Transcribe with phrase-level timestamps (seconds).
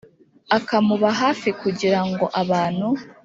[0.57, 2.87] akamuba hafi kugira ngo abantu